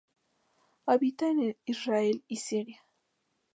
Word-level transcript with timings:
Habita 0.87 1.27
en 1.27 1.55
Israel 1.67 2.23
y 2.27 2.37
Siria. 2.37 2.81